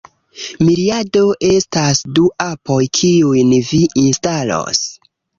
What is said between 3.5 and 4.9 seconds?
vi instalos